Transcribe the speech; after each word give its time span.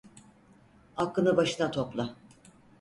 Aklını 0.97 1.37
başına 1.37 1.71
topla! 1.71 2.15